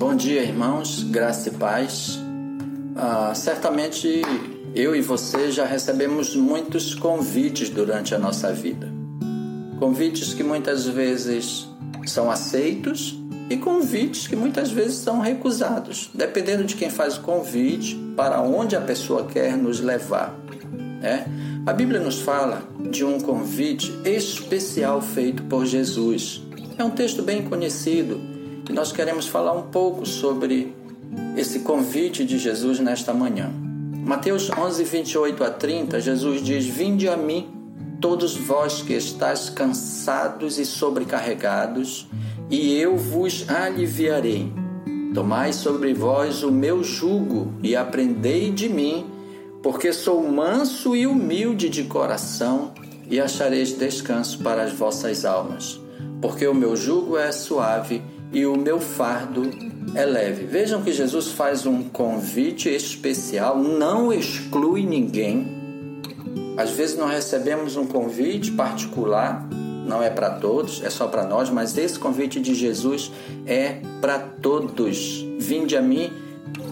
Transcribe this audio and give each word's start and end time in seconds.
Bom 0.00 0.16
dia, 0.16 0.42
irmãos, 0.42 1.02
graça 1.02 1.50
e 1.50 1.52
paz. 1.52 2.18
Ah, 2.96 3.34
certamente 3.34 4.22
eu 4.74 4.96
e 4.96 5.02
você 5.02 5.50
já 5.50 5.66
recebemos 5.66 6.34
muitos 6.34 6.94
convites 6.94 7.68
durante 7.68 8.14
a 8.14 8.18
nossa 8.18 8.50
vida. 8.50 8.90
Convites 9.78 10.32
que 10.32 10.42
muitas 10.42 10.86
vezes 10.86 11.68
são 12.06 12.30
aceitos 12.30 13.14
e 13.50 13.58
convites 13.58 14.26
que 14.26 14.34
muitas 14.34 14.70
vezes 14.70 14.96
são 14.96 15.20
recusados, 15.20 16.08
dependendo 16.14 16.64
de 16.64 16.76
quem 16.76 16.88
faz 16.88 17.18
o 17.18 17.20
convite, 17.20 17.94
para 18.16 18.40
onde 18.40 18.74
a 18.74 18.80
pessoa 18.80 19.26
quer 19.26 19.54
nos 19.54 19.80
levar. 19.80 20.34
Né? 21.02 21.26
A 21.66 21.74
Bíblia 21.74 22.00
nos 22.00 22.22
fala 22.22 22.62
de 22.90 23.04
um 23.04 23.20
convite 23.20 23.92
especial 24.06 25.02
feito 25.02 25.42
por 25.42 25.66
Jesus. 25.66 26.40
É 26.78 26.82
um 26.82 26.90
texto 26.90 27.22
bem 27.22 27.44
conhecido 27.44 28.39
e 28.70 28.72
nós 28.72 28.92
queremos 28.92 29.26
falar 29.26 29.52
um 29.52 29.62
pouco 29.62 30.06
sobre 30.06 30.72
esse 31.36 31.58
convite 31.58 32.24
de 32.24 32.38
Jesus 32.38 32.78
nesta 32.78 33.12
manhã. 33.12 33.50
Mateus 34.06 34.48
11, 34.48 34.84
28 34.84 35.42
a 35.42 35.50
30, 35.50 36.00
Jesus 36.00 36.40
diz: 36.40 36.66
Vinde 36.66 37.08
a 37.08 37.16
mim, 37.16 37.48
todos 38.00 38.36
vós 38.36 38.80
que 38.80 38.92
estáis 38.92 39.50
cansados 39.50 40.56
e 40.56 40.64
sobrecarregados, 40.64 42.06
e 42.48 42.72
eu 42.78 42.96
vos 42.96 43.50
aliviarei. 43.50 44.52
Tomai 45.12 45.52
sobre 45.52 45.92
vós 45.92 46.44
o 46.44 46.52
meu 46.52 46.84
jugo 46.84 47.52
e 47.64 47.74
aprendei 47.74 48.52
de 48.52 48.68
mim, 48.68 49.04
porque 49.64 49.92
sou 49.92 50.22
manso 50.30 50.94
e 50.94 51.08
humilde 51.08 51.68
de 51.68 51.82
coração, 51.82 52.70
e 53.10 53.18
achareis 53.18 53.76
descanso 53.76 54.38
para 54.38 54.62
as 54.62 54.72
vossas 54.72 55.24
almas. 55.24 55.80
Porque 56.22 56.46
o 56.46 56.54
meu 56.54 56.76
jugo 56.76 57.18
é 57.18 57.32
suave 57.32 58.00
e 58.32 58.46
o 58.46 58.56
meu 58.56 58.80
fardo 58.80 59.50
é 59.94 60.04
leve. 60.04 60.44
Vejam 60.44 60.82
que 60.82 60.92
Jesus 60.92 61.28
faz 61.28 61.66
um 61.66 61.82
convite 61.82 62.68
especial, 62.68 63.58
não 63.58 64.12
exclui 64.12 64.84
ninguém. 64.84 65.58
Às 66.56 66.70
vezes 66.70 66.96
nós 66.96 67.10
recebemos 67.10 67.76
um 67.76 67.86
convite 67.86 68.52
particular, 68.52 69.48
não 69.86 70.02
é 70.02 70.10
para 70.10 70.30
todos, 70.30 70.82
é 70.84 70.90
só 70.90 71.08
para 71.08 71.24
nós, 71.24 71.50
mas 71.50 71.76
esse 71.76 71.98
convite 71.98 72.40
de 72.40 72.54
Jesus 72.54 73.10
é 73.46 73.80
para 74.00 74.18
todos. 74.18 75.26
Vinde 75.38 75.76
a 75.76 75.82
mim, 75.82 76.12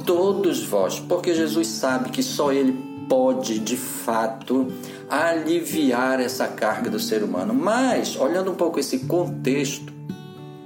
todos 0.07 0.63
vós, 0.63 1.01
porque 1.01 1.35
Jesus 1.35 1.67
sabe 1.67 2.11
que 2.11 2.23
só 2.23 2.53
Ele 2.53 2.73
pode 3.09 3.59
de 3.59 3.77
fato 3.77 4.69
aliviar 5.09 6.21
essa 6.21 6.47
carga 6.47 6.91
do 6.91 7.01
ser 7.01 7.23
humano. 7.23 7.55
Mas, 7.55 8.15
olhando 8.17 8.51
um 8.51 8.55
pouco 8.55 8.79
esse 8.79 9.01
contexto, 9.01 9.98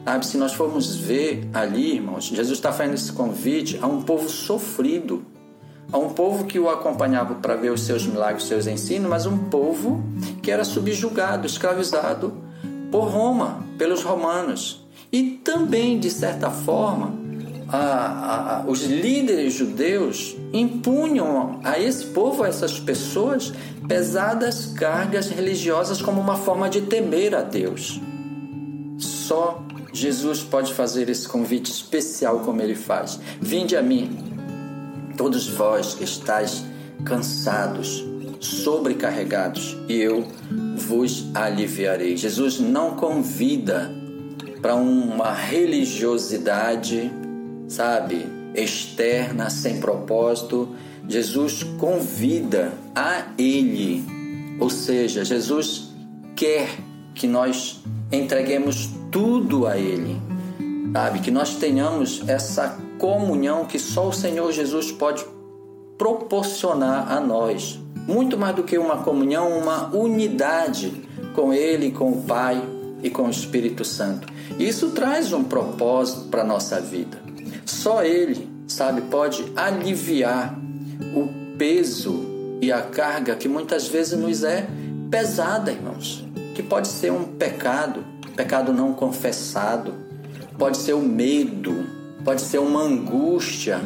Sabe, 0.05 0.27
se 0.27 0.37
nós 0.37 0.53
formos 0.53 0.97
ver 0.97 1.49
ali, 1.55 1.95
irmãos, 1.95 2.25
Jesus 2.25 2.59
está 2.59 2.73
fazendo 2.73 2.95
esse 2.95 3.13
convite 3.13 3.79
a 3.81 3.87
um 3.87 4.03
povo 4.03 4.29
sofrido, 4.29 5.25
a 5.93 5.99
um 5.99 6.09
povo 6.09 6.45
que 6.45 6.59
o 6.59 6.69
acompanhava 6.69 7.37
para 7.37 7.55
ver 7.55 7.71
os 7.71 7.83
seus 7.83 8.05
milagres, 8.05 8.43
os 8.43 8.49
seus 8.49 8.67
ensinos, 8.67 9.09
mas 9.09 9.27
um 9.27 9.39
povo 9.39 10.03
que 10.43 10.51
era 10.51 10.65
subjugado, 10.65 11.47
escravizado 11.47 12.35
por 12.91 13.05
Roma, 13.05 13.65
pelos 13.79 14.03
romanos. 14.03 14.85
E 15.13 15.23
também, 15.45 16.01
de 16.01 16.11
certa 16.11 16.51
forma, 16.51 17.15
a, 17.69 18.59
a, 18.59 18.65
os 18.67 18.83
líderes 18.83 19.55
judeus 19.55 20.37
impunham 20.53 21.61
a 21.63 21.79
esse 21.79 22.07
povo, 22.07 22.43
a 22.43 22.49
essas 22.49 22.81
pessoas, 22.81 23.53
pesadas 23.87 24.67
cargas 24.67 25.29
religiosas 25.29 26.03
como 26.03 26.21
uma 26.21 26.37
forma 26.37 26.69
de 26.69 26.83
temer 26.83 27.35
a 27.35 27.43
Deus. 27.43 28.01
Só 28.99 29.63
Jesus 29.93 30.43
pode 30.43 30.73
fazer 30.73 31.09
esse 31.09 31.29
convite 31.29 31.71
especial 31.71 32.41
como 32.41 32.63
ele 32.63 32.75
faz. 32.75 33.21
Vinde 33.41 33.77
a 33.77 33.83
mim, 33.83 34.19
todos 35.17 35.49
vós 35.49 35.95
que 35.95 36.05
estáis 36.05 36.65
cansados, 37.05 38.05
sobrecarregados, 38.41 39.77
e 39.89 39.97
eu 39.97 40.27
vos 40.77 41.27
aliviarei. 41.35 42.17
Jesus 42.17 42.59
não 42.59 42.97
convida 42.97 43.91
para 44.63 44.75
uma 44.75 45.33
religiosidade, 45.33 47.11
sabe, 47.69 48.27
externa, 48.55 49.51
sem 49.51 49.81
propósito. 49.81 50.69
Jesus 51.09 51.65
convida 51.79 52.73
a 52.95 53.27
Ele, 53.37 54.05
ou 54.61 54.71
seja, 54.71 55.25
Jesus 55.25 55.93
quer 56.37 56.69
que 57.15 57.27
nós 57.27 57.81
entreguemos 58.11 58.91
tudo 59.13 59.67
a 59.67 59.77
Ele, 59.77 60.21
sabe? 60.93 61.21
Que 61.21 61.31
nós 61.31 61.55
tenhamos 61.57 62.27
essa 62.27 62.79
comunhão 62.99 63.67
que 63.67 63.79
só 63.79 64.09
o 64.09 64.13
Senhor 64.13 64.51
Jesus 64.51 64.91
pode 64.91 65.25
proporcionar 65.99 67.13
a 67.13 67.21
nós. 67.21 67.79
Muito 68.09 68.37
mais 68.37 68.57
do 68.57 68.65
que 68.65 68.77
uma 68.79 69.05
comunhão, 69.05 69.57
uma 69.57 69.95
unidade 69.95 70.93
com 71.35 71.53
Ele, 71.53 71.93
com 71.93 72.11
o 72.11 72.23
Pai 72.23 72.61
e 73.03 73.11
com 73.11 73.25
o 73.25 73.31
Espírito 73.31 73.85
Santo. 73.85 74.27
Isso 74.59 74.91
traz 74.91 75.33
um 75.33 75.45
propósito 75.45 76.29
para 76.29 76.43
a 76.43 76.45
nossa 76.45 76.81
vida. 76.81 77.19
Só 77.65 78.03
Ele, 78.03 78.49
sabe, 78.67 79.03
pode 79.03 79.45
aliviar 79.55 80.59
o 81.15 81.57
peso 81.57 82.25
e 82.61 82.73
a 82.73 82.81
carga 82.81 83.37
que 83.37 83.49
muitas 83.49 83.87
vezes 83.89 84.19
nos 84.19 84.43
é 84.43 84.67
pesada, 85.11 85.71
irmãos. 85.71 86.25
Que 86.55 86.63
pode 86.63 86.89
ser 86.89 87.13
um 87.13 87.25
pecado, 87.25 88.05
pecado 88.35 88.73
não 88.73 88.93
confessado, 88.93 89.95
pode 90.59 90.77
ser 90.79 90.95
o 90.95 91.03
medo, 91.03 91.87
pode 92.25 92.43
ser 92.43 92.59
uma 92.59 92.83
angústia, 92.83 93.81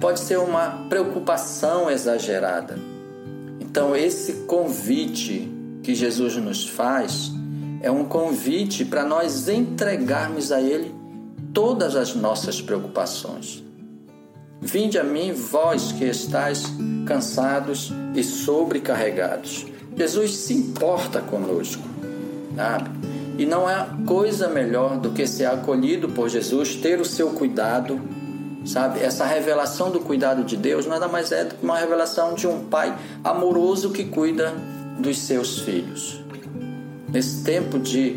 pode 0.00 0.20
ser 0.20 0.38
uma 0.38 0.86
preocupação 0.88 1.90
exagerada. 1.90 2.78
Então, 3.60 3.94
esse 3.96 4.44
convite 4.46 5.50
que 5.82 5.94
Jesus 5.94 6.36
nos 6.36 6.68
faz 6.68 7.32
é 7.80 7.90
um 7.90 8.04
convite 8.04 8.84
para 8.84 9.04
nós 9.04 9.48
entregarmos 9.48 10.50
a 10.50 10.60
Ele 10.60 10.94
todas 11.52 11.94
as 11.94 12.14
nossas 12.14 12.60
preocupações. 12.60 13.62
Vinde 14.60 14.98
a 14.98 15.04
mim, 15.04 15.32
vós 15.32 15.92
que 15.92 16.04
estáis 16.04 16.64
cansados 17.06 17.92
e 18.14 18.24
sobrecarregados. 18.24 19.66
Jesus 19.96 20.34
se 20.36 20.54
importa 20.54 21.20
conosco, 21.20 21.82
sabe? 22.56 22.90
E 23.38 23.44
não 23.44 23.66
há 23.66 23.88
coisa 24.06 24.48
melhor 24.48 24.98
do 24.98 25.10
que 25.10 25.26
ser 25.26 25.46
acolhido 25.46 26.08
por 26.08 26.28
Jesus, 26.28 26.76
ter 26.76 27.00
o 27.00 27.04
seu 27.04 27.30
cuidado, 27.30 28.00
sabe? 28.64 29.00
Essa 29.00 29.24
revelação 29.24 29.90
do 29.90 30.00
cuidado 30.00 30.44
de 30.44 30.56
Deus 30.56 30.86
nada 30.86 31.08
mais 31.08 31.32
é 31.32 31.44
do 31.44 31.56
que 31.56 31.64
uma 31.64 31.78
revelação 31.78 32.34
de 32.34 32.46
um 32.46 32.64
pai 32.64 32.96
amoroso 33.24 33.90
que 33.90 34.04
cuida 34.04 34.54
dos 34.98 35.18
seus 35.18 35.58
filhos. 35.60 36.22
Nesse 37.08 37.42
tempo 37.42 37.78
de 37.78 38.16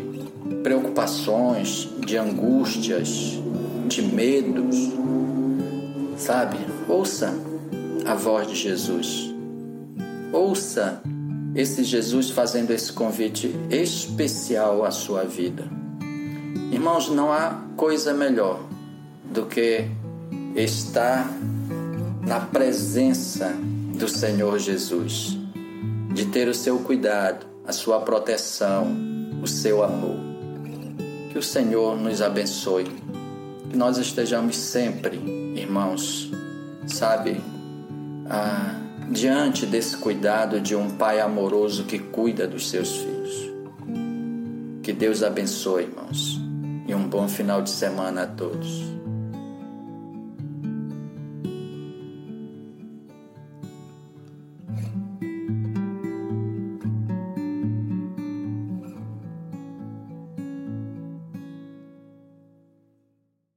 preocupações, 0.62 1.88
de 2.04 2.16
angústias, 2.16 3.38
de 3.86 4.02
medos, 4.02 4.92
sabe? 6.16 6.58
Ouça 6.88 7.34
a 8.06 8.14
voz 8.14 8.46
de 8.46 8.54
Jesus. 8.54 9.34
Ouça 10.32 11.02
esse 11.58 11.82
Jesus 11.82 12.30
fazendo 12.30 12.70
esse 12.70 12.92
convite 12.92 13.52
especial 13.68 14.84
à 14.84 14.92
sua 14.92 15.24
vida. 15.24 15.64
Irmãos, 16.70 17.08
não 17.08 17.32
há 17.32 17.64
coisa 17.76 18.14
melhor 18.14 18.60
do 19.24 19.44
que 19.44 19.90
estar 20.54 21.28
na 22.24 22.38
presença 22.38 23.52
do 23.98 24.06
Senhor 24.06 24.56
Jesus, 24.60 25.36
de 26.14 26.26
ter 26.26 26.46
o 26.46 26.54
seu 26.54 26.78
cuidado, 26.78 27.44
a 27.66 27.72
sua 27.72 28.02
proteção, 28.02 28.96
o 29.42 29.46
seu 29.48 29.82
amor. 29.82 30.16
Que 31.32 31.38
o 31.38 31.42
Senhor 31.42 31.96
nos 31.96 32.22
abençoe, 32.22 32.84
que 33.68 33.76
nós 33.76 33.98
estejamos 33.98 34.56
sempre, 34.56 35.16
irmãos, 35.56 36.30
sabe, 36.86 37.40
ah, 38.30 38.87
diante 39.10 39.64
desse 39.64 39.96
cuidado 39.96 40.60
de 40.60 40.76
um 40.76 40.90
pai 40.90 41.20
amoroso 41.20 41.84
que 41.84 41.98
cuida 41.98 42.46
dos 42.46 42.68
seus 42.68 42.96
filhos. 42.96 43.50
Que 44.82 44.92
Deus 44.92 45.22
abençoe, 45.22 45.84
irmãos, 45.84 46.40
e 46.86 46.94
um 46.94 47.08
bom 47.08 47.28
final 47.28 47.62
de 47.62 47.70
semana 47.70 48.22
a 48.22 48.26
todos. 48.26 48.82